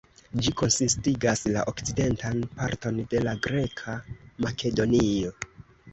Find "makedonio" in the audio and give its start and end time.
4.47-5.35